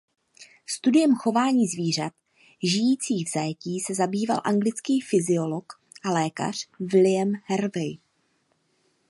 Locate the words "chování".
1.15-1.67